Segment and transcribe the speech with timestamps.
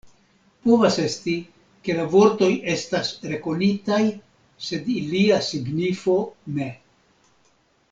[0.67, 1.33] Povas esti,
[1.87, 4.01] ke la vortoj estas rekonitaj,
[4.71, 6.17] sed ilia signifo
[6.57, 6.75] ne.